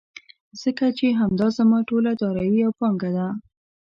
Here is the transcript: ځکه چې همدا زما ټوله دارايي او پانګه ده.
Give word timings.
ځکه 0.61 0.85
چې 0.97 1.05
همدا 1.19 1.47
زما 1.57 1.79
ټوله 1.89 2.11
دارايي 2.21 2.59
او 2.67 2.71
پانګه 2.79 3.09
ده. 3.15 3.27